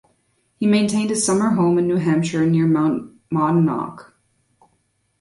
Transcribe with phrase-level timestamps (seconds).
[0.55, 4.13] He maintained a summer home in New Hampshire near Mount Monadnock.